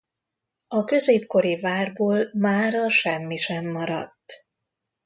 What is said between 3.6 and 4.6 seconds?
maradt.